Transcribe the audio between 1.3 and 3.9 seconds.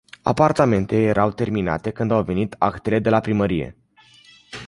terminate când au venit actele de la primărie.